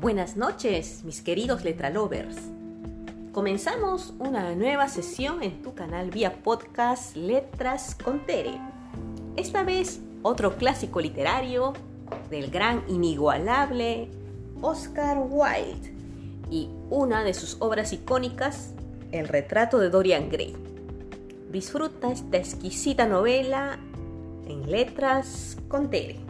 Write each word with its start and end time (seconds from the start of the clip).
Buenas 0.00 0.34
noches, 0.34 1.04
mis 1.04 1.20
queridos 1.20 1.62
letralovers. 1.62 2.34
Comenzamos 3.32 4.14
una 4.18 4.54
nueva 4.54 4.88
sesión 4.88 5.42
en 5.42 5.60
tu 5.60 5.74
canal 5.74 6.10
vía 6.10 6.42
podcast 6.42 7.14
Letras 7.16 7.98
con 8.02 8.24
Tere. 8.24 8.58
Esta 9.36 9.62
vez 9.62 10.00
otro 10.22 10.56
clásico 10.56 11.02
literario 11.02 11.74
del 12.30 12.50
gran 12.50 12.82
inigualable 12.88 14.08
Oscar 14.62 15.18
Wilde 15.20 15.92
y 16.50 16.70
una 16.88 17.22
de 17.22 17.34
sus 17.34 17.58
obras 17.60 17.92
icónicas, 17.92 18.72
El 19.12 19.28
retrato 19.28 19.78
de 19.78 19.90
Dorian 19.90 20.30
Gray. 20.30 20.56
Disfruta 21.52 22.10
esta 22.10 22.38
exquisita 22.38 23.06
novela 23.06 23.78
en 24.46 24.70
Letras 24.70 25.58
con 25.68 25.90
Tere. 25.90 26.29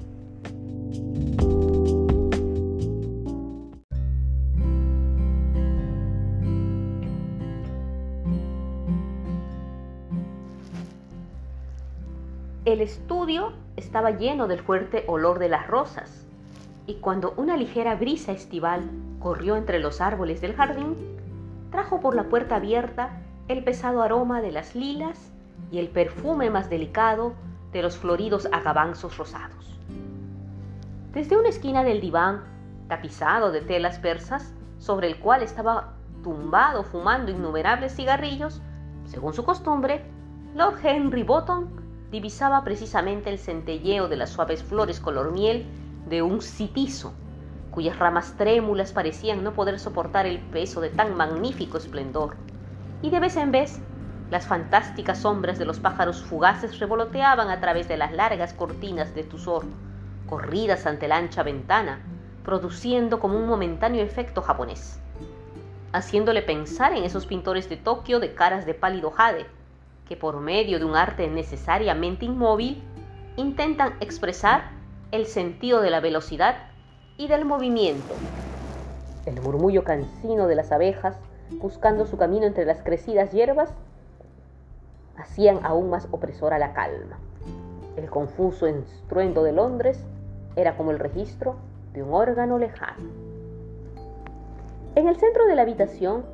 El 12.81 12.87
estudio 12.87 13.53
estaba 13.77 14.13
lleno 14.13 14.49
del 14.49 14.61
fuerte 14.61 15.05
olor 15.07 15.39
de 15.39 15.51
las 15.51 15.67
rosas, 15.67 16.27
y 16.87 16.95
cuando 16.95 17.35
una 17.37 17.59
ligera 17.59 17.95
brisa 17.95 18.33
estival 18.33 18.89
corrió 19.19 19.57
entre 19.57 19.81
los 19.81 20.01
árboles 20.01 20.41
del 20.41 20.55
jardín, 20.55 20.97
trajo 21.71 22.01
por 22.01 22.15
la 22.15 22.31
puerta 22.31 22.57
abierta 22.57 23.21
el 23.49 23.63
pesado 23.65 24.01
aroma 24.01 24.41
de 24.41 24.51
las 24.51 24.75
lilas 24.75 25.31
y 25.71 25.79
el 25.79 25.91
perfume 25.91 26.49
más 26.49 26.71
delicado 26.71 27.35
de 27.71 27.83
los 27.83 27.99
floridos 27.99 28.49
agabanzos 28.51 29.19
rosados. 29.19 29.79
Desde 31.13 31.37
una 31.37 31.51
esquina 31.51 31.85
del 31.85 32.01
diván, 32.01 32.45
tapizado 32.89 33.53
de 33.53 33.61
telas 33.61 33.99
persas, 33.99 34.55
sobre 34.79 35.07
el 35.07 35.19
cual 35.19 35.43
estaba 35.43 35.93
tumbado 36.23 36.85
fumando 36.85 37.31
innumerables 37.31 37.95
cigarrillos, 37.95 38.63
según 39.05 39.35
su 39.35 39.45
costumbre, 39.45 40.03
Lord 40.55 40.79
Henry 40.83 41.25
Bottom 41.25 41.80
divisaba 42.11 42.65
precisamente 42.65 43.31
el 43.31 43.39
centelleo 43.39 44.09
de 44.09 44.17
las 44.17 44.31
suaves 44.31 44.63
flores 44.63 45.01
color 45.01 45.33
miel 45.33 45.67
de 46.09 46.23
un 46.23 46.43
citizo, 46.43 47.15
cuyas 47.71 47.99
ramas 47.99 48.35
trémulas 48.37 48.93
parecían 48.93 49.45
no 49.45 49.53
poder 49.53 49.79
soportar 49.79 50.27
el 50.27 50.41
peso 50.41 50.81
de 50.81 50.91
tan 50.91 51.17
magnífico 51.17 51.79
esplendor. 51.79 52.37
Y 53.03 53.11
de 53.11 53.21
vez 53.21 53.37
en 53.37 53.53
vez, 53.53 53.81
las 54.31 54.47
fantásticas 54.47 55.19
sombras 55.19 55.59
de 55.59 55.65
los 55.65 55.79
pájaros 55.79 56.23
fugaces 56.23 56.79
revoloteaban 56.79 57.49
a 57.49 57.61
través 57.61 57.89
de 57.89 57.97
las 57.97 58.13
largas 58.13 58.55
cortinas 58.55 59.15
de 59.15 59.25
tusor, 59.25 59.65
corridas 60.29 60.87
ante 60.87 61.09
la 61.09 61.17
ancha 61.17 61.43
ventana, 61.43 62.01
produciendo 62.45 63.21
como 63.21 63.37
un 63.37 63.47
momentáneo 63.47 64.03
efecto 64.03 64.43
japonés, 64.43 65.01
haciéndole 65.93 66.43
pensar 66.43 66.93
en 66.93 67.05
esos 67.05 67.27
pintores 67.27 67.69
de 67.69 67.77
Tokio 67.77 68.21
de 68.21 68.35
caras 68.35 68.67
de 68.67 68.75
pálido 68.75 69.11
jade, 69.11 69.47
que 70.11 70.17
por 70.17 70.41
medio 70.41 70.81
de 70.81 70.85
un 70.85 70.97
arte 70.97 71.29
necesariamente 71.29 72.25
inmóvil 72.25 72.83
intentan 73.37 73.93
expresar 74.01 74.73
el 75.13 75.25
sentido 75.25 75.81
de 75.83 75.91
la 75.91 76.01
velocidad 76.01 76.57
y 77.17 77.29
del 77.29 77.45
movimiento. 77.45 78.13
El 79.25 79.41
murmullo 79.41 79.85
cansino 79.85 80.49
de 80.49 80.57
las 80.57 80.73
abejas, 80.73 81.17
buscando 81.61 82.07
su 82.07 82.17
camino 82.17 82.45
entre 82.45 82.65
las 82.65 82.83
crecidas 82.83 83.31
hierbas, 83.31 83.73
hacían 85.17 85.61
aún 85.63 85.91
más 85.91 86.09
opresora 86.11 86.59
la 86.59 86.73
calma. 86.73 87.21
El 87.97 88.11
confuso 88.11 88.67
estruendo 88.67 89.45
de 89.45 89.53
Londres 89.53 90.05
era 90.57 90.77
como 90.77 90.91
el 90.91 90.99
registro 90.99 91.55
de 91.93 92.03
un 92.03 92.13
órgano 92.13 92.59
lejano. 92.59 93.11
En 94.97 95.07
el 95.07 95.15
centro 95.21 95.47
de 95.47 95.55
la 95.55 95.63
habitación, 95.63 96.25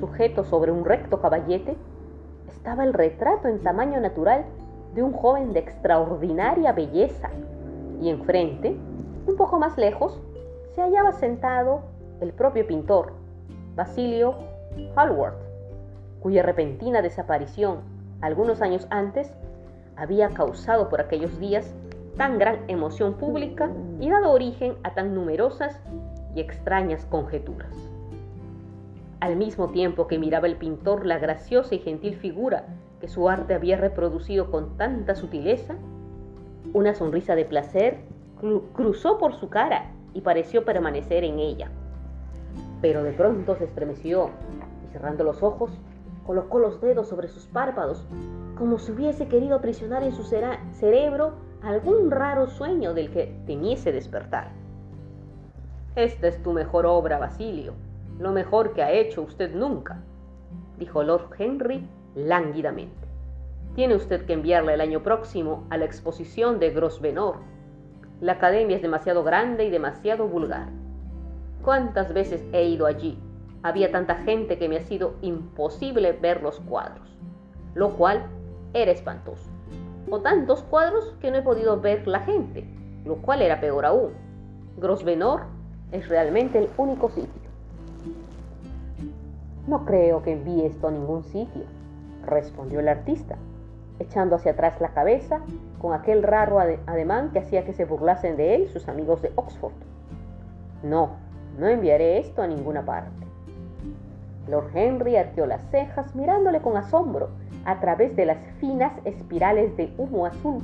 sujeto 0.00 0.44
sobre 0.44 0.72
un 0.72 0.86
recto 0.86 1.20
caballete, 1.20 1.76
estaba 2.48 2.84
el 2.84 2.92
retrato 2.92 3.48
en 3.48 3.62
tamaño 3.62 4.00
natural 4.00 4.44
de 4.94 5.02
un 5.02 5.12
joven 5.12 5.52
de 5.52 5.60
extraordinaria 5.60 6.72
belleza, 6.72 7.30
y 8.00 8.10
enfrente, 8.10 8.76
un 9.26 9.36
poco 9.36 9.58
más 9.58 9.76
lejos, 9.76 10.20
se 10.74 10.82
hallaba 10.82 11.12
sentado 11.12 11.82
el 12.20 12.32
propio 12.32 12.66
pintor, 12.66 13.12
Basilio 13.74 14.34
Hallward, 14.96 15.34
cuya 16.20 16.42
repentina 16.42 17.02
desaparición 17.02 17.80
algunos 18.20 18.62
años 18.62 18.86
antes 18.90 19.32
había 19.96 20.30
causado 20.30 20.88
por 20.88 21.00
aquellos 21.00 21.38
días 21.38 21.74
tan 22.16 22.38
gran 22.38 22.58
emoción 22.68 23.14
pública 23.14 23.70
y 24.00 24.10
dado 24.10 24.32
origen 24.32 24.76
a 24.82 24.94
tan 24.94 25.14
numerosas 25.14 25.80
y 26.34 26.40
extrañas 26.40 27.04
conjeturas. 27.06 27.72
Al 29.20 29.36
mismo 29.36 29.68
tiempo 29.70 30.06
que 30.06 30.18
miraba 30.18 30.46
el 30.46 30.56
pintor 30.56 31.04
la 31.04 31.18
graciosa 31.18 31.74
y 31.74 31.80
gentil 31.80 32.14
figura 32.14 32.66
que 33.00 33.08
su 33.08 33.28
arte 33.28 33.54
había 33.54 33.76
reproducido 33.76 34.50
con 34.50 34.76
tanta 34.76 35.16
sutileza, 35.16 35.76
una 36.72 36.94
sonrisa 36.94 37.34
de 37.34 37.44
placer 37.44 37.98
cruzó 38.72 39.18
por 39.18 39.34
su 39.34 39.48
cara 39.48 39.90
y 40.14 40.20
pareció 40.20 40.64
permanecer 40.64 41.24
en 41.24 41.40
ella. 41.40 41.70
Pero 42.80 43.02
de 43.02 43.12
pronto 43.12 43.56
se 43.56 43.64
estremeció 43.64 44.30
y 44.88 44.92
cerrando 44.92 45.24
los 45.24 45.42
ojos, 45.42 45.72
colocó 46.24 46.60
los 46.60 46.80
dedos 46.80 47.08
sobre 47.08 47.28
sus 47.28 47.46
párpados, 47.46 48.06
como 48.56 48.78
si 48.78 48.92
hubiese 48.92 49.26
querido 49.26 49.56
aprisionar 49.56 50.04
en 50.04 50.12
su 50.12 50.22
cerebro 50.22 51.32
algún 51.62 52.10
raro 52.10 52.46
sueño 52.46 52.94
del 52.94 53.10
que 53.10 53.34
temiese 53.46 53.90
despertar. 53.90 54.52
Esta 55.96 56.28
es 56.28 56.40
tu 56.42 56.52
mejor 56.52 56.86
obra, 56.86 57.18
Basilio, 57.18 57.72
lo 58.18 58.32
mejor 58.32 58.72
que 58.72 58.82
ha 58.82 58.90
hecho 58.90 59.22
usted 59.22 59.54
nunca, 59.54 60.02
dijo 60.78 61.02
Lord 61.02 61.30
Henry 61.38 61.88
lánguidamente. 62.14 63.06
Tiene 63.74 63.94
usted 63.94 64.26
que 64.26 64.32
enviarla 64.32 64.74
el 64.74 64.80
año 64.80 65.02
próximo 65.02 65.66
a 65.70 65.76
la 65.76 65.84
exposición 65.84 66.58
de 66.58 66.70
Grosvenor. 66.70 67.36
La 68.20 68.32
academia 68.32 68.76
es 68.76 68.82
demasiado 68.82 69.22
grande 69.22 69.64
y 69.64 69.70
demasiado 69.70 70.26
vulgar. 70.26 70.68
¿Cuántas 71.62 72.12
veces 72.12 72.44
he 72.52 72.64
ido 72.64 72.86
allí? 72.86 73.18
Había 73.62 73.92
tanta 73.92 74.16
gente 74.16 74.58
que 74.58 74.68
me 74.68 74.78
ha 74.78 74.82
sido 74.82 75.14
imposible 75.22 76.12
ver 76.12 76.42
los 76.42 76.58
cuadros, 76.60 77.08
lo 77.74 77.90
cual 77.90 78.26
era 78.72 78.90
espantoso. 78.90 79.48
O 80.10 80.20
tantos 80.20 80.62
cuadros 80.62 81.14
que 81.20 81.30
no 81.30 81.38
he 81.38 81.42
podido 81.42 81.80
ver 81.80 82.06
la 82.08 82.20
gente, 82.20 82.64
lo 83.04 83.16
cual 83.16 83.42
era 83.42 83.60
peor 83.60 83.84
aún. 83.84 84.12
Grosvenor 84.76 85.42
es 85.92 86.08
realmente 86.08 86.58
el 86.58 86.68
único 86.76 87.10
sitio. 87.10 87.37
No 89.68 89.84
creo 89.84 90.22
que 90.22 90.32
envíe 90.32 90.64
esto 90.64 90.88
a 90.88 90.90
ningún 90.90 91.24
sitio, 91.24 91.64
respondió 92.24 92.80
el 92.80 92.88
artista, 92.88 93.36
echando 93.98 94.36
hacia 94.36 94.52
atrás 94.52 94.80
la 94.80 94.94
cabeza 94.94 95.42
con 95.78 95.92
aquel 95.92 96.22
raro 96.22 96.58
ademán 96.58 97.32
que 97.32 97.40
hacía 97.40 97.66
que 97.66 97.74
se 97.74 97.84
burlasen 97.84 98.38
de 98.38 98.54
él 98.54 98.68
sus 98.68 98.88
amigos 98.88 99.20
de 99.20 99.30
Oxford. 99.36 99.74
No, 100.82 101.16
no 101.58 101.68
enviaré 101.68 102.16
esto 102.16 102.40
a 102.40 102.46
ninguna 102.46 102.86
parte. 102.86 103.26
Lord 104.48 104.70
Henry 104.72 105.16
arqueó 105.16 105.44
las 105.44 105.62
cejas 105.70 106.14
mirándole 106.14 106.62
con 106.62 106.78
asombro 106.78 107.28
a 107.66 107.78
través 107.78 108.16
de 108.16 108.24
las 108.24 108.38
finas 108.60 108.94
espirales 109.04 109.76
de 109.76 109.92
humo 109.98 110.24
azul 110.24 110.62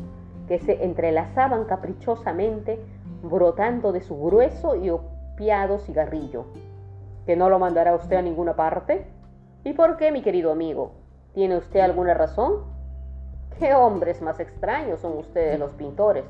que 0.49 0.59
se 0.61 0.83
entrelazaban 0.83 1.67
caprichosamente 1.67 2.81
brotando 3.23 3.93
de 3.93 4.01
su 4.01 4.19
grueso 4.19 4.77
y 4.77 4.89
opiado 4.89 5.79
cigarrillo 5.79 6.47
que 7.27 7.37
no 7.37 7.49
lo 7.49 7.59
mandará 7.59 7.95
usted 7.95 8.17
a 8.17 8.23
ninguna 8.23 8.55
parte? 8.57 9.07
¿Y 9.65 9.73
por 9.73 9.97
qué, 9.97 10.13
mi 10.13 10.23
querido 10.23 10.53
amigo? 10.53 10.93
¿Tiene 11.33 11.57
usted 11.57 11.81
alguna 11.81 12.15
razón? 12.15 12.65
¿Qué 13.59 13.75
hombres 13.75 14.21
más 14.21 14.41
extraños 14.41 15.01
son 15.01 15.17
ustedes 15.17 15.59
los 15.59 15.73
pintores? 15.73 16.25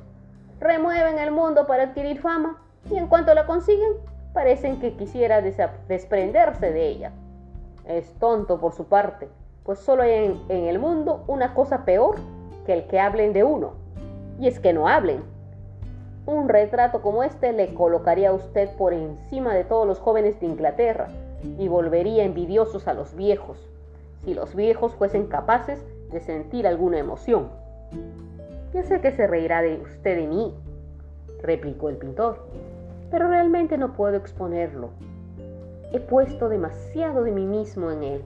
Remueven 0.60 1.18
el 1.18 1.30
mundo 1.30 1.66
para 1.66 1.84
adquirir 1.84 2.20
fama 2.20 2.62
y 2.90 2.96
en 2.96 3.08
cuanto 3.08 3.34
la 3.34 3.46
consiguen, 3.46 3.92
parecen 4.32 4.78
que 4.78 4.94
quisiera 4.94 5.40
desprenderse 5.40 6.70
de 6.70 6.88
ella. 6.88 7.12
Es 7.86 8.12
tonto 8.18 8.60
por 8.60 8.72
su 8.72 8.86
parte, 8.86 9.28
pues 9.64 9.78
solo 9.78 10.02
hay 10.02 10.12
en, 10.12 10.40
en 10.48 10.64
el 10.66 10.78
mundo 10.78 11.24
una 11.26 11.54
cosa 11.54 11.84
peor 11.84 12.16
que 12.66 12.72
el 12.72 12.86
que 12.86 13.00
hablen 13.00 13.32
de 13.32 13.44
uno, 13.44 13.72
y 14.38 14.48
es 14.48 14.60
que 14.60 14.72
no 14.72 14.88
hablen, 14.88 15.22
un 16.26 16.48
retrato 16.48 17.02
como 17.02 17.22
este 17.22 17.52
le 17.52 17.74
colocaría 17.74 18.30
a 18.30 18.34
usted 18.34 18.70
por 18.76 18.94
encima 18.94 19.54
de 19.54 19.64
todos 19.64 19.86
los 19.86 19.98
jóvenes 19.98 20.40
de 20.40 20.46
Inglaterra 20.46 21.08
y 21.58 21.68
volvería 21.68 22.24
envidiosos 22.24 22.88
a 22.88 22.94
los 22.94 23.14
viejos, 23.14 23.58
si 24.24 24.32
los 24.32 24.54
viejos 24.54 24.94
fuesen 24.94 25.26
capaces 25.26 25.84
de 26.10 26.20
sentir 26.20 26.66
alguna 26.66 26.98
emoción. 26.98 27.48
Ya 28.72 28.82
sé 28.84 29.00
que 29.00 29.12
se 29.12 29.26
reirá 29.26 29.60
de 29.60 29.76
usted 29.76 30.16
de 30.16 30.26
mí, 30.26 30.54
replicó 31.42 31.90
el 31.90 31.96
pintor, 31.96 32.46
pero 33.10 33.28
realmente 33.28 33.76
no 33.76 33.92
puedo 33.92 34.16
exponerlo. 34.16 34.90
He 35.92 36.00
puesto 36.00 36.48
demasiado 36.48 37.22
de 37.22 37.32
mí 37.32 37.44
mismo 37.44 37.90
en 37.90 38.02
él. 38.02 38.24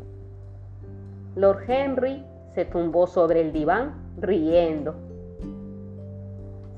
Lord 1.34 1.64
Henry 1.68 2.24
se 2.54 2.64
tumbó 2.64 3.06
sobre 3.06 3.40
el 3.40 3.52
diván 3.52 3.94
riendo 4.18 4.94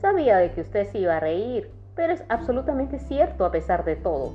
Sabía 0.01 0.39
de 0.39 0.53
que 0.53 0.63
usted 0.63 0.87
se 0.91 0.99
iba 0.99 1.17
a 1.17 1.21
reír, 1.21 1.71
pero 1.95 2.15
es 2.15 2.25
absolutamente 2.31 2.99
cierto 2.99 3.45
a 3.45 3.51
pesar 3.51 3.85
de 3.85 3.97
todo. 3.97 4.33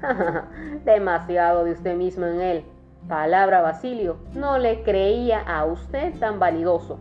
Demasiado 0.84 1.64
de 1.64 1.72
usted 1.72 1.96
mismo 1.96 2.26
en 2.26 2.40
él. 2.40 2.64
Palabra 3.08 3.60
Basilio, 3.60 4.16
no 4.34 4.58
le 4.58 4.82
creía 4.82 5.40
a 5.40 5.64
usted 5.64 6.18
tan 6.18 6.40
vanidoso. 6.40 6.98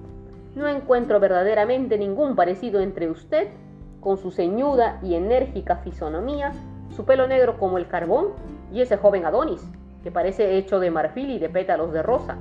No 0.56 0.68
encuentro 0.68 1.20
verdaderamente 1.20 1.98
ningún 1.98 2.36
parecido 2.36 2.82
entre 2.82 3.10
usted, 3.10 3.48
con 4.00 4.18
su 4.18 4.30
ceñuda 4.30 5.00
y 5.02 5.16
enérgica 5.16 5.78
fisonomía, 5.78 6.52
su 6.96 7.04
pelo 7.06 7.28
negro 7.28 7.58
como 7.58 7.80
el 7.80 7.88
carbón, 7.88 8.28
y 8.72 8.82
ese 8.82 8.98
joven 8.98 9.26
Adonis, 9.26 9.68
que 10.04 10.12
parece 10.12 10.56
hecho 10.58 10.80
de 10.80 10.92
marfil 10.92 11.32
y 11.32 11.40
de 11.40 11.50
pétalos 11.50 11.92
de 11.94 12.04
rosa. 12.04 12.38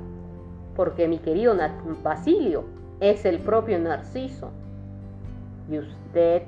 Porque 0.76 1.08
mi 1.08 1.18
querido 1.18 1.56
Basilio 2.02 2.64
es 3.00 3.24
el 3.24 3.38
propio 3.38 3.78
Narciso. 3.78 4.50
Y 5.70 5.78
usted, 5.78 6.42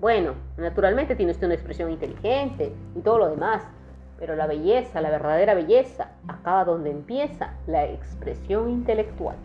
bueno, 0.00 0.34
naturalmente 0.56 1.16
tiene 1.16 1.32
usted 1.32 1.46
una 1.46 1.54
expresión 1.54 1.90
inteligente 1.90 2.72
y 2.96 3.00
todo 3.00 3.18
lo 3.18 3.30
demás, 3.30 3.62
pero 4.18 4.36
la 4.36 4.46
belleza, 4.46 5.00
la 5.00 5.10
verdadera 5.10 5.54
belleza, 5.54 6.12
acaba 6.28 6.64
donde 6.64 6.90
empieza 6.90 7.54
la 7.66 7.86
expresión 7.86 8.70
intelectual. 8.70 9.36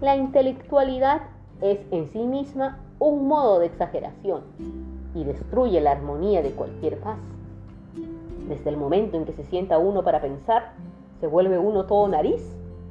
La 0.00 0.16
intelectualidad 0.16 1.22
es 1.60 1.78
en 1.90 2.10
sí 2.10 2.20
misma 2.20 2.78
un 2.98 3.28
modo 3.28 3.58
de 3.58 3.66
exageración 3.66 4.42
y 5.14 5.24
destruye 5.24 5.80
la 5.80 5.92
armonía 5.92 6.42
de 6.42 6.52
cualquier 6.52 6.98
paz. 6.98 7.18
Desde 8.48 8.70
el 8.70 8.76
momento 8.76 9.16
en 9.16 9.24
que 9.24 9.32
se 9.32 9.44
sienta 9.44 9.78
uno 9.78 10.02
para 10.02 10.20
pensar, 10.20 10.72
se 11.20 11.26
vuelve 11.26 11.58
uno 11.58 11.84
todo 11.84 12.08
nariz 12.08 12.42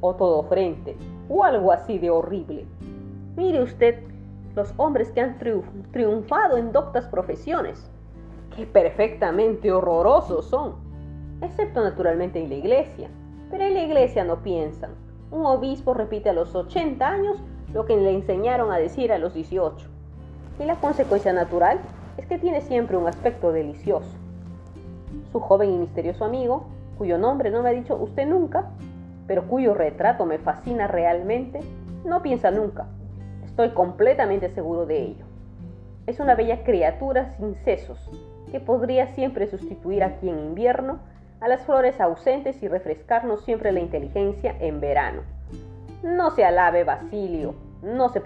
o 0.01 0.15
todo 0.15 0.43
frente, 0.43 0.95
o 1.29 1.43
algo 1.43 1.71
así 1.71 1.97
de 1.97 2.09
horrible. 2.09 2.65
Mire 3.35 3.61
usted 3.61 4.10
los 4.55 4.73
hombres 4.77 5.11
que 5.11 5.21
han 5.21 5.37
triunfado 5.91 6.57
en 6.57 6.71
doctas 6.71 7.07
profesiones, 7.07 7.89
que 8.55 8.65
perfectamente 8.65 9.71
horrorosos 9.71 10.45
son, 10.45 10.75
excepto 11.41 11.81
naturalmente 11.83 12.41
en 12.41 12.49
la 12.49 12.55
iglesia, 12.55 13.09
pero 13.49 13.63
en 13.63 13.73
la 13.73 13.83
iglesia 13.83 14.23
no 14.23 14.41
piensan, 14.43 14.91
un 15.31 15.45
obispo 15.45 15.93
repite 15.93 16.29
a 16.29 16.33
los 16.33 16.53
80 16.53 17.07
años 17.07 17.37
lo 17.73 17.85
que 17.85 17.95
le 17.95 18.11
enseñaron 18.11 18.71
a 18.71 18.77
decir 18.77 19.13
a 19.13 19.17
los 19.17 19.33
18. 19.33 19.87
Y 20.59 20.65
la 20.65 20.75
consecuencia 20.75 21.31
natural 21.31 21.79
es 22.17 22.25
que 22.25 22.37
tiene 22.37 22.59
siempre 22.59 22.97
un 22.97 23.07
aspecto 23.07 23.53
delicioso. 23.53 24.11
Su 25.31 25.39
joven 25.39 25.71
y 25.71 25.77
misterioso 25.77 26.25
amigo, 26.25 26.65
cuyo 26.97 27.17
nombre 27.17 27.49
no 27.49 27.63
me 27.63 27.69
ha 27.69 27.71
dicho 27.71 27.95
usted 27.95 28.27
nunca, 28.27 28.71
pero 29.25 29.47
cuyo 29.47 29.73
retrato 29.73 30.25
me 30.25 30.37
fascina 30.37 30.87
realmente, 30.87 31.61
no 32.03 32.21
piensa 32.21 32.51
nunca. 32.51 32.87
Estoy 33.61 33.75
completamente 33.75 34.49
seguro 34.49 34.87
de 34.87 35.03
ello. 35.03 35.23
Es 36.07 36.19
una 36.19 36.33
bella 36.33 36.63
criatura 36.63 37.29
sin 37.37 37.53
sesos, 37.63 37.99
que 38.49 38.59
podría 38.59 39.13
siempre 39.13 39.45
sustituir 39.45 40.03
aquí 40.03 40.29
en 40.29 40.39
invierno 40.39 40.97
a 41.39 41.47
las 41.47 41.63
flores 41.63 42.01
ausentes 42.01 42.63
y 42.63 42.67
refrescarnos 42.67 43.45
siempre 43.45 43.71
la 43.71 43.79
inteligencia 43.79 44.55
en 44.59 44.79
verano. 44.79 45.21
No 46.01 46.31
se 46.31 46.43
alabe 46.43 46.83
Basilio, 46.83 47.53
no 47.83 48.09
se, 48.09 48.23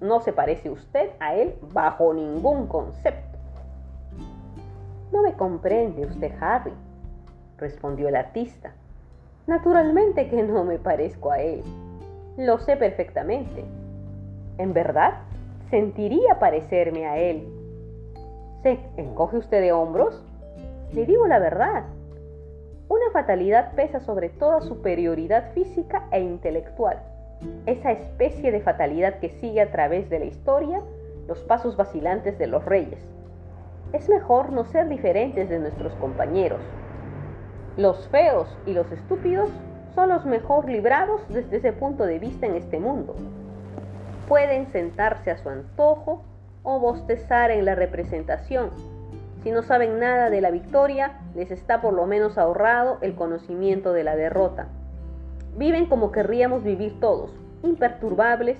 no 0.00 0.20
se 0.20 0.32
parece 0.32 0.70
usted 0.70 1.10
a 1.20 1.34
él 1.34 1.54
bajo 1.70 2.14
ningún 2.14 2.66
concepto. 2.66 3.38
No 5.12 5.20
me 5.20 5.34
comprende 5.34 6.06
usted, 6.06 6.32
Harry, 6.40 6.72
respondió 7.58 8.08
el 8.08 8.16
artista. 8.16 8.72
Naturalmente 9.46 10.30
que 10.30 10.42
no 10.42 10.64
me 10.64 10.78
parezco 10.78 11.30
a 11.30 11.40
él. 11.40 11.62
Lo 12.38 12.58
sé 12.58 12.78
perfectamente. 12.78 13.66
En 14.58 14.72
verdad, 14.72 15.14
sentiría 15.70 16.40
parecerme 16.40 17.06
a 17.06 17.16
él. 17.16 17.48
¿Se 18.62 18.78
encoge 18.96 19.36
usted 19.36 19.60
de 19.60 19.72
hombros? 19.72 20.24
Le 20.92 21.06
digo 21.06 21.26
la 21.28 21.38
verdad. 21.38 21.84
Una 22.88 23.10
fatalidad 23.12 23.74
pesa 23.74 24.00
sobre 24.00 24.30
toda 24.30 24.60
superioridad 24.60 25.52
física 25.52 26.08
e 26.10 26.20
intelectual. 26.20 27.00
Esa 27.66 27.92
especie 27.92 28.50
de 28.50 28.60
fatalidad 28.60 29.20
que 29.20 29.30
sigue 29.30 29.60
a 29.60 29.70
través 29.70 30.10
de 30.10 30.18
la 30.18 30.24
historia 30.24 30.82
los 31.28 31.38
pasos 31.42 31.76
vacilantes 31.76 32.36
de 32.38 32.48
los 32.48 32.64
reyes. 32.64 32.98
Es 33.92 34.08
mejor 34.08 34.50
no 34.50 34.64
ser 34.64 34.88
diferentes 34.88 35.48
de 35.48 35.60
nuestros 35.60 35.92
compañeros. 35.94 36.60
Los 37.76 38.08
feos 38.08 38.48
y 38.66 38.72
los 38.72 38.90
estúpidos 38.90 39.50
son 39.94 40.08
los 40.08 40.24
mejor 40.24 40.68
librados 40.68 41.20
desde 41.28 41.58
ese 41.58 41.72
punto 41.72 42.06
de 42.06 42.18
vista 42.18 42.46
en 42.46 42.56
este 42.56 42.80
mundo. 42.80 43.14
Pueden 44.28 44.70
sentarse 44.70 45.30
a 45.30 45.38
su 45.38 45.48
antojo 45.48 46.22
o 46.62 46.78
bostezar 46.78 47.50
en 47.50 47.64
la 47.64 47.74
representación, 47.74 48.70
si 49.42 49.52
no 49.52 49.62
saben 49.62 50.00
nada 50.00 50.30
de 50.30 50.40
la 50.40 50.50
victoria, 50.50 51.20
les 51.34 51.50
está 51.52 51.80
por 51.80 51.94
lo 51.94 52.06
menos 52.06 52.38
ahorrado 52.38 52.98
el 53.02 53.14
conocimiento 53.14 53.92
de 53.92 54.02
la 54.02 54.16
derrota. 54.16 54.66
Viven 55.56 55.86
como 55.86 56.10
querríamos 56.10 56.64
vivir 56.64 56.98
todos, 56.98 57.30
imperturbables, 57.62 58.58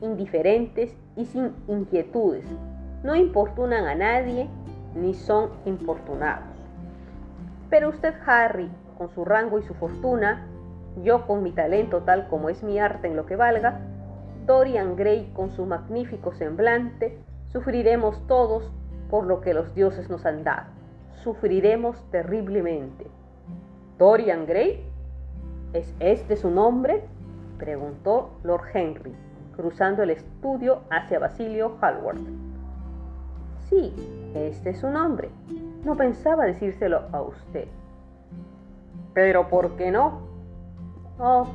indiferentes 0.00 0.96
y 1.16 1.26
sin 1.26 1.54
inquietudes. 1.68 2.44
No 3.04 3.14
importunan 3.14 3.86
a 3.86 3.94
nadie 3.94 4.48
ni 4.96 5.14
son 5.14 5.50
importunados. 5.64 6.44
Pero 7.68 7.90
usted, 7.90 8.14
Harry, 8.26 8.68
con 8.98 9.10
su 9.10 9.24
rango 9.24 9.60
y 9.60 9.62
su 9.62 9.74
fortuna, 9.74 10.44
yo 11.04 11.26
con 11.26 11.44
mi 11.44 11.52
talento 11.52 12.02
tal 12.02 12.26
como 12.28 12.48
es 12.48 12.64
mi 12.64 12.80
arte 12.80 13.06
en 13.06 13.14
lo 13.14 13.26
que 13.26 13.36
valga, 13.36 13.80
Dorian 14.50 14.96
Gray 14.96 15.30
con 15.32 15.52
su 15.52 15.64
magnífico 15.64 16.32
semblante, 16.32 17.16
sufriremos 17.52 18.26
todos 18.26 18.68
por 19.08 19.24
lo 19.24 19.40
que 19.42 19.54
los 19.54 19.72
dioses 19.76 20.10
nos 20.10 20.26
han 20.26 20.42
dado. 20.42 20.66
Sufriremos 21.22 22.02
terriblemente. 22.10 23.06
Dorian 23.96 24.46
Gray, 24.46 24.84
¿es 25.72 25.94
este 26.00 26.36
su 26.36 26.50
nombre? 26.50 27.04
preguntó 27.58 28.30
Lord 28.42 28.64
Henry, 28.74 29.14
cruzando 29.54 30.02
el 30.02 30.10
estudio 30.10 30.80
hacia 30.90 31.20
Basilio 31.20 31.76
Hallward. 31.80 32.18
Sí, 33.68 33.94
este 34.34 34.70
es 34.70 34.80
su 34.80 34.90
nombre. 34.90 35.30
No 35.84 35.94
pensaba 35.94 36.46
decírselo 36.46 37.02
a 37.12 37.22
usted. 37.22 37.68
Pero 39.14 39.48
¿por 39.48 39.76
qué 39.76 39.92
no? 39.92 40.22
Oh, 41.20 41.46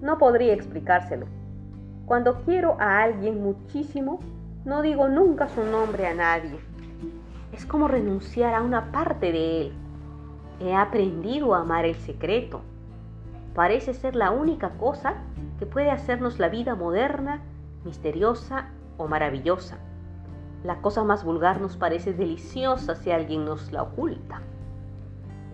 no 0.00 0.18
podría 0.18 0.54
explicárselo. 0.54 1.26
Cuando 2.06 2.42
quiero 2.42 2.76
a 2.78 3.02
alguien 3.02 3.42
muchísimo, 3.42 4.20
no 4.66 4.82
digo 4.82 5.08
nunca 5.08 5.48
su 5.48 5.64
nombre 5.64 6.06
a 6.06 6.14
nadie. 6.14 6.58
Es 7.52 7.64
como 7.64 7.88
renunciar 7.88 8.54
a 8.54 8.62
una 8.62 8.92
parte 8.92 9.32
de 9.32 9.60
él. 9.62 9.72
He 10.60 10.74
aprendido 10.74 11.54
a 11.54 11.60
amar 11.60 11.86
el 11.86 11.94
secreto. 11.94 12.60
Parece 13.54 13.94
ser 13.94 14.16
la 14.16 14.32
única 14.32 14.70
cosa 14.70 15.14
que 15.58 15.64
puede 15.64 15.90
hacernos 15.90 16.38
la 16.38 16.50
vida 16.50 16.74
moderna, 16.74 17.40
misteriosa 17.84 18.68
o 18.98 19.08
maravillosa. 19.08 19.78
La 20.62 20.82
cosa 20.82 21.04
más 21.04 21.24
vulgar 21.24 21.60
nos 21.60 21.78
parece 21.78 22.12
deliciosa 22.12 22.96
si 22.96 23.12
alguien 23.12 23.46
nos 23.46 23.72
la 23.72 23.82
oculta. 23.82 24.42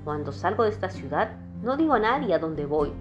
Cuando 0.04 0.32
salgo 0.32 0.64
de 0.64 0.70
esta 0.70 0.90
ciudad, 0.90 1.30
no 1.62 1.76
digo 1.76 1.92
a 1.94 2.00
nadie 2.00 2.34
a 2.34 2.38
dónde 2.40 2.66
voy. 2.66 2.92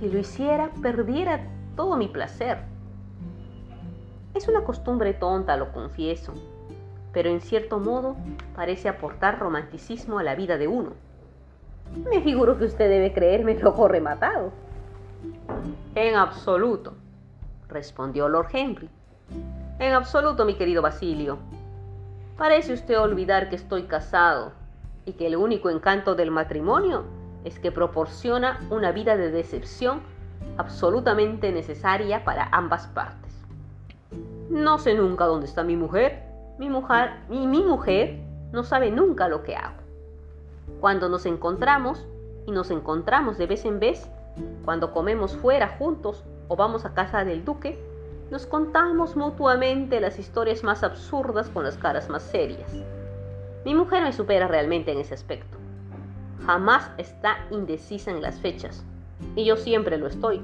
Si 0.00 0.10
lo 0.10 0.18
hiciera, 0.18 0.70
perdiera 0.82 1.40
todo 1.78 1.96
mi 1.96 2.08
placer. 2.08 2.58
Es 4.34 4.48
una 4.48 4.64
costumbre 4.64 5.14
tonta, 5.14 5.56
lo 5.56 5.70
confieso, 5.70 6.34
pero 7.12 7.30
en 7.30 7.40
cierto 7.40 7.78
modo 7.78 8.16
parece 8.56 8.88
aportar 8.88 9.38
romanticismo 9.38 10.18
a 10.18 10.24
la 10.24 10.34
vida 10.34 10.58
de 10.58 10.66
uno. 10.66 10.94
Me 12.10 12.20
figuro 12.20 12.58
que 12.58 12.64
usted 12.64 12.90
debe 12.90 13.12
creerme 13.12 13.54
loco 13.60 13.86
rematado. 13.86 14.50
En 15.94 16.16
absoluto, 16.16 16.94
respondió 17.68 18.28
Lord 18.28 18.48
Henry. 18.52 18.90
En 19.78 19.92
absoluto, 19.92 20.44
mi 20.44 20.56
querido 20.56 20.82
Basilio. 20.82 21.38
Parece 22.36 22.72
usted 22.72 22.98
olvidar 22.98 23.50
que 23.50 23.54
estoy 23.54 23.84
casado 23.84 24.50
y 25.04 25.12
que 25.12 25.28
el 25.28 25.36
único 25.36 25.70
encanto 25.70 26.16
del 26.16 26.32
matrimonio 26.32 27.04
es 27.44 27.60
que 27.60 27.70
proporciona 27.70 28.66
una 28.68 28.90
vida 28.90 29.16
de 29.16 29.30
decepción 29.30 30.17
absolutamente 30.56 31.52
necesaria 31.52 32.24
para 32.24 32.48
ambas 32.52 32.86
partes. 32.88 33.34
No 34.50 34.78
sé 34.78 34.94
nunca 34.94 35.26
dónde 35.26 35.46
está 35.46 35.62
mi 35.62 35.76
mujer. 35.76 36.22
Mi 36.58 36.68
mujer 36.68 37.10
mi 37.28 37.46
mujer 37.46 38.18
no 38.52 38.64
sabe 38.64 38.90
nunca 38.90 39.28
lo 39.28 39.42
que 39.42 39.56
hago. 39.56 39.76
Cuando 40.80 41.08
nos 41.08 41.26
encontramos, 41.26 42.06
y 42.48 42.50
nos 42.50 42.70
encontramos 42.70 43.36
de 43.36 43.46
vez 43.46 43.66
en 43.66 43.78
vez, 43.78 44.08
cuando 44.64 44.94
comemos 44.94 45.36
fuera 45.36 45.76
juntos 45.78 46.24
o 46.48 46.56
vamos 46.56 46.86
a 46.86 46.94
casa 46.94 47.22
del 47.22 47.44
duque, 47.44 47.78
nos 48.30 48.46
contamos 48.46 49.16
mutuamente 49.16 50.00
las 50.00 50.18
historias 50.18 50.64
más 50.64 50.82
absurdas 50.82 51.50
con 51.50 51.62
las 51.62 51.76
caras 51.76 52.08
más 52.08 52.22
serias. 52.22 52.72
Mi 53.66 53.74
mujer 53.74 54.02
me 54.02 54.14
supera 54.14 54.48
realmente 54.48 54.92
en 54.92 54.98
ese 54.98 55.12
aspecto. 55.12 55.58
Jamás 56.46 56.90
está 56.96 57.36
indecisa 57.50 58.10
en 58.10 58.22
las 58.22 58.40
fechas, 58.40 58.82
y 59.36 59.44
yo 59.44 59.56
siempre 59.56 59.98
lo 59.98 60.06
estoy. 60.06 60.40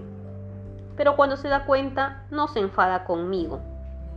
Pero 0.97 1.17
cuando 1.17 1.37
se 1.37 1.49
da 1.49 1.67
cuenta, 1.67 2.27
no 2.31 2.49
se 2.49 2.61
enfada 2.61 3.05
conmigo, 3.05 3.61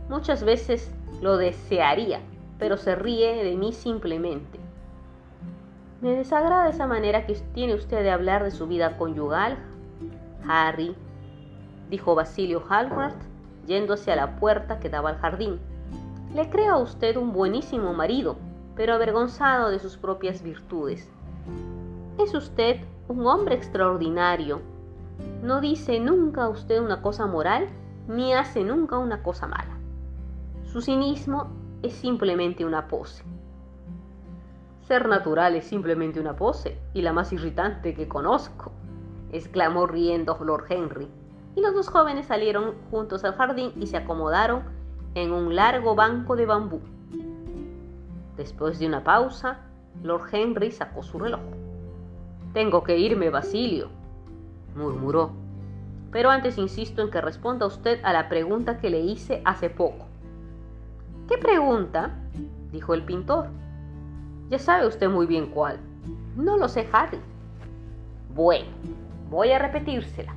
Muchas 0.08 0.42
veces 0.42 0.90
lo 1.20 1.36
desearía, 1.36 2.20
pero 2.58 2.78
se 2.78 2.94
ríe 2.94 3.44
de 3.44 3.56
mí 3.56 3.74
simplemente. 3.74 4.58
Me 6.00 6.14
desagrada 6.14 6.70
esa 6.70 6.86
manera 6.86 7.26
que 7.26 7.34
tiene 7.52 7.74
usted 7.74 8.02
de 8.02 8.10
hablar 8.10 8.42
de 8.42 8.50
su 8.50 8.66
vida 8.66 8.96
conyugal, 8.96 9.58
Harry, 10.48 10.96
dijo 11.90 12.14
Basilio 12.14 12.64
Hallward, 12.70 13.16
yéndose 13.66 14.10
a 14.10 14.16
la 14.16 14.36
puerta 14.36 14.80
que 14.80 14.88
daba 14.88 15.10
al 15.10 15.18
jardín. 15.18 15.58
Le 16.34 16.48
creo 16.48 16.74
a 16.74 16.78
usted 16.78 17.16
un 17.16 17.34
buenísimo 17.34 17.92
marido, 17.92 18.36
pero 18.76 18.94
avergonzado 18.94 19.68
de 19.68 19.78
sus 19.78 19.98
propias 19.98 20.42
virtudes. 20.42 21.10
Es 22.18 22.32
usted 22.32 22.80
un 23.08 23.26
hombre 23.26 23.54
extraordinario. 23.54 24.60
No 25.42 25.60
dice 25.60 25.98
nunca 25.98 26.48
usted 26.48 26.80
una 26.80 27.00
cosa 27.02 27.26
moral, 27.26 27.68
ni 28.06 28.34
hace 28.34 28.62
nunca 28.64 28.98
una 28.98 29.22
cosa 29.22 29.46
mala. 29.46 29.78
Su 30.64 30.82
cinismo 30.82 31.48
es 31.82 31.94
simplemente 31.94 32.64
una 32.64 32.86
pose. 32.86 33.24
Ser 34.86 35.08
natural 35.08 35.54
es 35.54 35.66
simplemente 35.66 36.20
una 36.20 36.36
pose, 36.36 36.78
y 36.92 37.02
la 37.02 37.12
más 37.12 37.32
irritante 37.32 37.94
que 37.94 38.08
conozco, 38.08 38.72
exclamó 39.32 39.86
riendo 39.86 40.38
Lord 40.42 40.66
Henry. 40.68 41.08
Y 41.56 41.60
los 41.60 41.74
dos 41.74 41.88
jóvenes 41.88 42.26
salieron 42.26 42.74
juntos 42.90 43.24
al 43.24 43.34
jardín 43.34 43.72
y 43.76 43.86
se 43.86 43.96
acomodaron 43.96 44.62
en 45.14 45.32
un 45.32 45.56
largo 45.56 45.94
banco 45.94 46.36
de 46.36 46.46
bambú. 46.46 46.80
Después 48.36 48.78
de 48.78 48.86
una 48.86 49.02
pausa, 49.02 49.58
Lord 50.02 50.28
Henry 50.32 50.70
sacó 50.70 51.02
su 51.02 51.18
reloj. 51.18 51.40
Tengo 52.52 52.82
que 52.82 52.98
irme, 52.98 53.30
Basilio, 53.30 53.88
murmuró. 54.74 55.32
Pero 56.10 56.30
antes 56.30 56.56
insisto 56.56 57.02
en 57.02 57.10
que 57.10 57.20
responda 57.20 57.66
usted 57.66 58.00
a 58.02 58.12
la 58.12 58.28
pregunta 58.28 58.78
que 58.78 58.90
le 58.90 59.00
hice 59.00 59.42
hace 59.44 59.68
poco. 59.68 60.06
¿Qué 61.28 61.36
pregunta? 61.36 62.14
dijo 62.72 62.94
el 62.94 63.04
pintor. 63.04 63.48
Ya 64.48 64.58
sabe 64.58 64.86
usted 64.86 65.10
muy 65.10 65.26
bien 65.26 65.46
cuál. 65.50 65.78
No 66.36 66.56
lo 66.56 66.68
sé, 66.68 66.88
Harry. 66.92 67.18
Bueno, 68.34 68.68
voy 69.28 69.52
a 69.52 69.58
repetírsela. 69.58 70.34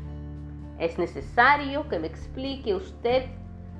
Es 0.79 0.97
necesario 0.97 1.87
que 1.87 1.99
me 1.99 2.07
explique 2.07 2.75
usted 2.75 3.25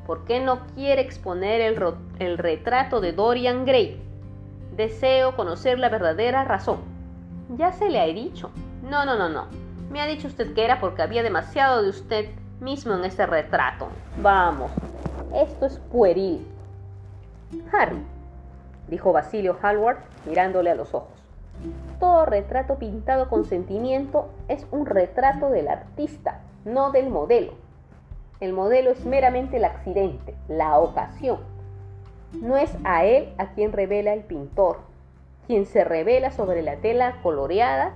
por 0.05 0.23
qué 0.23 0.39
no 0.39 0.59
quiere 0.75 1.01
exponer 1.01 1.59
el, 1.59 1.83
el 2.19 2.37
retrato 2.37 3.01
de 3.01 3.11
Dorian 3.11 3.65
Gray. 3.65 4.01
Deseo 4.77 5.35
conocer 5.35 5.79
la 5.79 5.89
verdadera 5.89 6.45
razón. 6.45 6.90
Ya 7.57 7.73
se 7.73 7.89
le 7.89 7.99
ha 7.99 8.05
dicho. 8.05 8.49
No, 8.81 9.05
no, 9.05 9.17
no, 9.17 9.27
no. 9.27 9.47
Me 9.89 10.01
ha 10.01 10.07
dicho 10.07 10.27
usted 10.27 10.53
que 10.53 10.63
era 10.63 10.79
porque 10.79 11.01
había 11.01 11.21
demasiado 11.21 11.83
de 11.83 11.89
usted 11.89 12.29
mismo 12.61 12.93
en 12.93 13.03
ese 13.03 13.25
retrato. 13.25 13.89
Vamos, 14.21 14.71
esto 15.35 15.65
es 15.65 15.79
pueril. 15.91 16.47
Harry, 17.73 18.01
dijo 18.87 19.11
Basilio 19.11 19.57
Hallward 19.61 19.97
mirándole 20.25 20.71
a 20.71 20.75
los 20.75 20.93
ojos. 20.93 21.11
Todo 21.99 22.25
retrato 22.25 22.79
pintado 22.79 23.27
con 23.27 23.43
sentimiento 23.43 24.29
es 24.47 24.65
un 24.71 24.85
retrato 24.85 25.49
del 25.49 25.67
artista, 25.67 26.39
no 26.63 26.91
del 26.91 27.09
modelo. 27.09 27.53
El 28.39 28.53
modelo 28.53 28.91
es 28.91 29.05
meramente 29.05 29.57
el 29.57 29.65
accidente, 29.65 30.35
la 30.47 30.79
ocasión. 30.79 31.39
No 32.41 32.55
es 32.55 32.75
a 32.85 33.03
él 33.03 33.33
a 33.37 33.47
quien 33.47 33.73
revela 33.73 34.13
el 34.13 34.23
pintor. 34.23 34.90
Quien 35.51 35.65
se 35.65 35.83
revela 35.83 36.31
sobre 36.31 36.61
la 36.61 36.77
tela 36.77 37.17
coloreada 37.21 37.91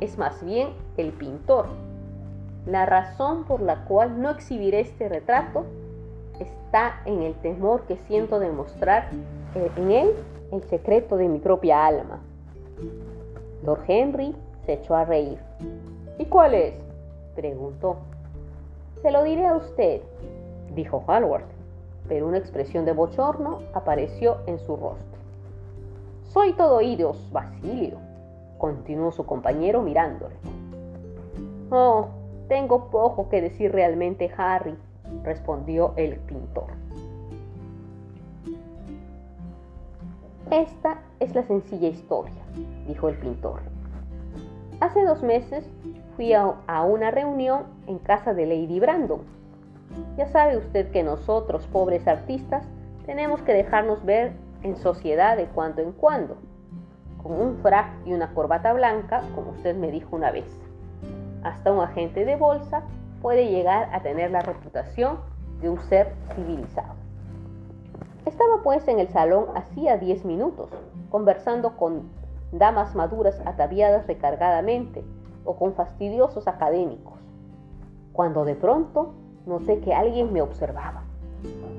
es 0.00 0.18
más 0.18 0.44
bien 0.44 0.70
el 0.96 1.12
pintor. 1.12 1.66
La 2.66 2.84
razón 2.84 3.44
por 3.44 3.62
la 3.62 3.84
cual 3.84 4.20
no 4.20 4.28
exhibiré 4.28 4.80
este 4.80 5.08
retrato 5.08 5.66
está 6.40 7.02
en 7.04 7.22
el 7.22 7.34
temor 7.34 7.82
que 7.82 7.96
siento 8.08 8.40
de 8.40 8.50
mostrar 8.50 9.10
eh, 9.54 9.70
en 9.76 9.92
él 9.92 10.14
el 10.50 10.64
secreto 10.64 11.16
de 11.16 11.28
mi 11.28 11.38
propia 11.38 11.86
alma. 11.86 12.18
Lord 13.64 13.84
Henry 13.86 14.34
se 14.64 14.72
echó 14.72 14.96
a 14.96 15.04
reír. 15.04 15.38
¿Y 16.18 16.24
cuál 16.24 16.54
es? 16.54 16.74
preguntó. 17.36 17.98
Se 19.00 19.12
lo 19.12 19.22
diré 19.22 19.46
a 19.46 19.54
usted, 19.54 20.00
dijo 20.74 21.04
Hallward, 21.06 21.44
pero 22.08 22.26
una 22.26 22.38
expresión 22.38 22.84
de 22.84 22.90
bochorno 22.90 23.60
apareció 23.74 24.38
en 24.48 24.58
su 24.58 24.76
rostro. 24.76 25.15
Soy 26.36 26.52
todo 26.52 26.76
oídos, 26.76 27.30
Basilio, 27.32 27.96
continuó 28.58 29.10
su 29.10 29.24
compañero 29.24 29.80
mirándole. 29.80 30.34
Oh, 31.70 32.08
tengo 32.46 32.90
poco 32.90 33.30
que 33.30 33.40
decir 33.40 33.72
realmente, 33.72 34.30
Harry, 34.36 34.76
respondió 35.24 35.94
el 35.96 36.16
pintor. 36.16 36.66
Esta 40.50 40.98
es 41.20 41.34
la 41.34 41.42
sencilla 41.42 41.88
historia, 41.88 42.42
dijo 42.86 43.08
el 43.08 43.16
pintor. 43.16 43.62
Hace 44.80 45.06
dos 45.06 45.22
meses 45.22 45.66
fui 46.16 46.34
a, 46.34 46.82
una 46.82 47.10
reunión 47.12 47.62
en 47.86 47.98
casa 47.98 48.34
de 48.34 48.44
Lady 48.44 48.78
Brandon. 48.78 49.22
Ya 50.18 50.26
sabe 50.26 50.58
usted 50.58 50.90
que 50.90 51.02
nosotros, 51.02 51.66
pobres 51.68 52.06
artistas, 52.06 52.66
tenemos 53.06 53.40
que 53.40 53.54
dejarnos 53.54 54.04
ver 54.04 54.34
en 54.66 54.76
sociedad 54.76 55.36
de 55.36 55.46
cuando 55.46 55.80
en 55.80 55.92
cuando, 55.92 56.36
con 57.22 57.32
un 57.40 57.56
frac 57.58 57.88
y 58.04 58.12
una 58.12 58.34
corbata 58.34 58.72
blanca, 58.72 59.22
como 59.34 59.52
usted 59.52 59.76
me 59.76 59.90
dijo 59.90 60.14
una 60.16 60.30
vez. 60.30 60.46
Hasta 61.42 61.72
un 61.72 61.80
agente 61.80 62.24
de 62.24 62.36
bolsa 62.36 62.82
puede 63.22 63.48
llegar 63.48 63.88
a 63.94 64.00
tener 64.00 64.30
la 64.30 64.40
reputación 64.40 65.18
de 65.60 65.70
un 65.70 65.78
ser 65.82 66.12
civilizado. 66.34 66.94
Estaba 68.24 68.62
pues 68.64 68.86
en 68.88 68.98
el 68.98 69.08
salón 69.08 69.46
hacía 69.54 69.98
diez 69.98 70.24
minutos, 70.24 70.68
conversando 71.10 71.76
con 71.76 72.10
damas 72.50 72.94
maduras 72.96 73.40
ataviadas 73.46 74.06
recargadamente 74.06 75.04
o 75.44 75.56
con 75.56 75.74
fastidiosos 75.74 76.48
académicos, 76.48 77.20
cuando 78.12 78.44
de 78.44 78.56
pronto 78.56 79.14
noté 79.46 79.78
que 79.78 79.94
alguien 79.94 80.32
me 80.32 80.42
observaba. 80.42 81.04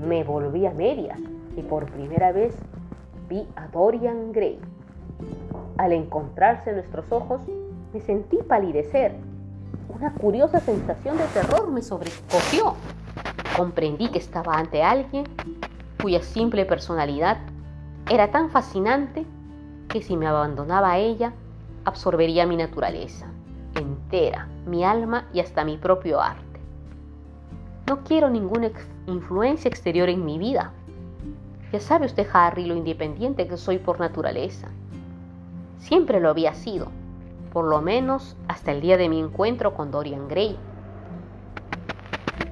Me 0.01 0.23
volví 0.23 0.65
a 0.65 0.71
medias 0.71 1.19
y 1.57 1.61
por 1.63 1.91
primera 1.91 2.31
vez 2.31 2.55
vi 3.27 3.47
a 3.55 3.67
Dorian 3.67 4.31
Gray. 4.31 4.59
Al 5.77 5.91
encontrarse 5.91 6.73
nuestros 6.73 7.11
ojos, 7.11 7.41
me 7.93 8.01
sentí 8.01 8.37
palidecer 8.37 9.15
una 9.89 10.13
curiosa 10.13 10.59
sensación 10.59 11.17
de 11.17 11.25
terror 11.25 11.71
me 11.71 11.81
sobrecogió. 11.81 12.75
Comprendí 13.55 14.09
que 14.09 14.19
estaba 14.19 14.55
ante 14.55 14.83
alguien 14.83 15.25
cuya 16.01 16.21
simple 16.21 16.65
personalidad 16.65 17.37
era 18.09 18.29
tan 18.29 18.49
fascinante 18.49 19.25
que 19.87 20.01
si 20.01 20.15
me 20.15 20.27
abandonaba 20.27 20.91
a 20.91 20.97
ella, 20.99 21.33
absorbería 21.85 22.45
mi 22.45 22.57
naturaleza 22.57 23.27
entera, 23.75 24.47
mi 24.65 24.83
alma 24.83 25.27
y 25.33 25.39
hasta 25.39 25.63
mi 25.63 25.77
propio 25.77 26.21
arte. 26.21 26.43
No 27.87 28.03
quiero 28.03 28.29
ninguna 28.29 28.71
influencia 29.05 29.69
exterior 29.69 30.09
en 30.09 30.25
mi 30.25 30.37
vida. 30.37 30.73
Ya 31.71 31.79
sabe 31.79 32.05
usted, 32.05 32.27
Harry, 32.33 32.65
lo 32.65 32.75
independiente 32.75 33.47
que 33.47 33.57
soy 33.57 33.77
por 33.77 33.99
naturaleza. 33.99 34.69
Siempre 35.79 36.19
lo 36.19 36.29
había 36.29 36.53
sido 36.53 36.89
por 37.57 37.65
lo 37.65 37.81
menos 37.81 38.35
hasta 38.47 38.71
el 38.71 38.81
día 38.81 38.97
de 38.97 39.09
mi 39.09 39.19
encuentro 39.19 39.73
con 39.73 39.89
Dorian 39.89 40.27
Gray. 40.27 40.55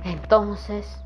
Entonces, 0.04 1.00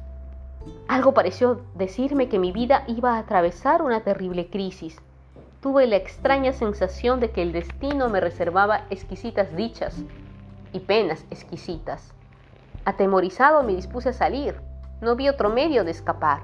algo 0.88 1.14
pareció 1.14 1.62
decirme 1.76 2.30
que 2.30 2.40
mi 2.40 2.54
vida 2.54 2.86
iba 2.88 3.16
a 3.16 3.20
atravesar 3.20 3.82
una 3.82 4.00
terrible 4.00 4.50
crisis. 4.50 4.98
Tuve 5.62 5.86
la 5.86 5.98
extraña 5.98 6.54
sensación 6.54 7.20
de 7.20 7.32
que 7.32 7.42
el 7.42 7.52
destino 7.52 8.08
me 8.08 8.22
reservaba 8.22 8.86
exquisitas 8.90 9.54
dichas 9.54 9.98
y 10.72 10.80
penas 10.80 11.26
exquisitas. 11.30 12.14
Atemorizado 12.86 13.64
me 13.64 13.76
dispuse 13.76 14.10
a 14.10 14.14
salir. 14.14 14.62
No 15.02 15.18
vi 15.18 15.28
otro 15.28 15.50
medio 15.50 15.84
de 15.84 15.92
escapar. 15.92 16.44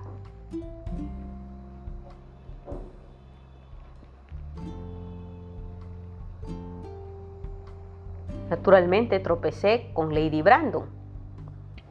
Naturalmente 8.50 9.20
tropecé 9.20 9.90
con 9.94 10.14
Lady 10.14 10.42
Brandon. 10.42 10.86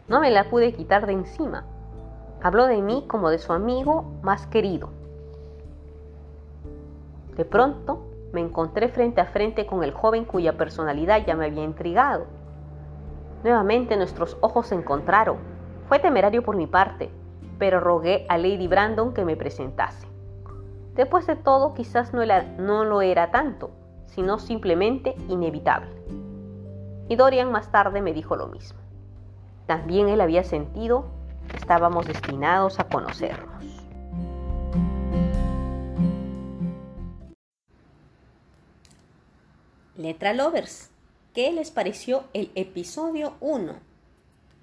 No 0.06 0.20
me 0.20 0.30
la 0.30 0.50
pude 0.50 0.72
quitar 0.72 1.06
de 1.06 1.12
encima. 1.12 1.64
Habló 2.42 2.66
de 2.66 2.80
mí 2.80 3.04
como 3.08 3.30
de 3.30 3.38
su 3.38 3.52
amigo 3.52 4.04
más 4.22 4.46
querido. 4.46 4.90
De 7.36 7.44
pronto 7.44 8.04
me 8.32 8.40
encontré 8.40 8.88
frente 8.88 9.20
a 9.20 9.26
frente 9.26 9.66
con 9.66 9.82
el 9.82 9.92
joven 9.92 10.24
cuya 10.24 10.56
personalidad 10.56 11.24
ya 11.26 11.34
me 11.34 11.46
había 11.46 11.64
intrigado. 11.64 12.26
Nuevamente 13.42 13.96
nuestros 13.96 14.36
ojos 14.40 14.68
se 14.68 14.74
encontraron. 14.74 15.38
Fue 15.88 15.98
temerario 15.98 16.42
por 16.42 16.56
mi 16.56 16.66
parte, 16.66 17.10
pero 17.58 17.80
rogué 17.80 18.26
a 18.28 18.38
Lady 18.38 18.68
Brandon 18.68 19.12
que 19.12 19.24
me 19.24 19.36
presentase. 19.36 20.06
Después 20.94 21.26
de 21.26 21.34
todo, 21.34 21.74
quizás 21.74 22.12
no, 22.14 22.22
no 22.58 22.84
lo 22.84 23.02
era 23.02 23.30
tanto, 23.32 23.70
sino 24.06 24.38
simplemente 24.38 25.16
inevitable. 25.28 25.90
Y 27.08 27.16
Dorian 27.16 27.52
más 27.52 27.70
tarde 27.70 28.00
me 28.00 28.12
dijo 28.12 28.36
lo 28.36 28.46
mismo. 28.48 28.78
También 29.66 30.08
él 30.08 30.20
había 30.20 30.44
sentido 30.44 31.06
que 31.50 31.56
estábamos 31.56 32.06
destinados 32.06 32.78
a 32.80 32.88
conocernos. 32.88 33.64
Letra 39.96 40.32
Lovers, 40.32 40.90
¿qué 41.34 41.52
les 41.52 41.70
pareció 41.70 42.24
el 42.32 42.50
episodio 42.54 43.34
1? 43.40 43.74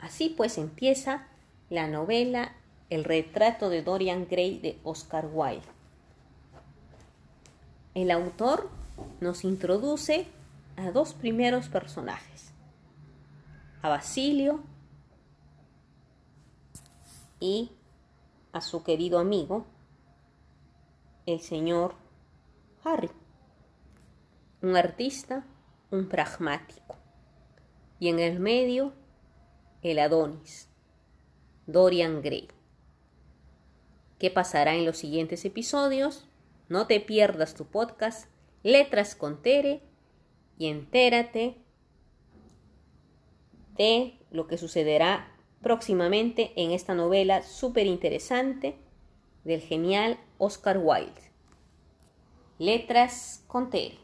Así 0.02 0.30
pues 0.36 0.58
empieza 0.58 1.28
la 1.70 1.88
novela 1.88 2.54
El 2.90 3.06
retrato 3.06 3.70
de 3.70 3.82
Dorian 3.82 4.28
Gray 4.30 4.60
de 4.60 4.78
Oscar 4.84 5.30
Wilde. 5.32 5.62
El 7.94 8.12
autor 8.12 8.70
nos 9.20 9.44
introduce 9.44 10.28
a 10.78 10.92
dos 10.92 11.14
primeros 11.14 11.70
personajes, 11.70 12.54
a 13.82 13.90
Basilio 13.90 14.62
y 17.40 17.72
a 18.52 18.62
su 18.62 18.84
querido 18.84 19.20
amigo, 19.20 19.66
el 21.26 21.40
señor 21.40 21.96
Harry, 22.84 23.12
un 24.62 24.76
artista, 24.76 25.46
un 25.90 26.08
pragmático, 26.08 26.98
y 28.00 28.10
en 28.10 28.20
el 28.20 28.40
medio, 28.40 28.94
el 29.82 30.00
Adonis, 30.00 30.70
Dorian 31.68 32.22
Gray. 32.22 32.48
¿Qué 34.20 34.30
pasará 34.30 34.76
en 34.76 34.86
los 34.86 34.98
siguientes 34.98 35.46
episodios? 35.46 36.28
No 36.70 36.88
te 36.88 37.00
pierdas 37.00 37.56
tu 37.56 37.66
podcast 37.66 38.30
Letras 38.64 39.16
con 39.16 39.42
Tere 39.42 39.82
y 40.62 40.68
entérate 40.68 41.56
de 43.78 44.14
lo 44.30 44.46
que 44.46 44.60
sucederá 44.60 45.36
próximamente 45.64 46.54
en 46.56 46.70
esta 46.70 46.94
novela 46.94 47.42
súper 47.42 47.88
interesante 47.88 48.76
del 49.44 49.60
genial 49.62 50.20
Oscar 50.38 50.78
Wilde. 50.78 51.20
Letras 52.60 53.44
con 53.48 53.72
Tere. 53.72 53.98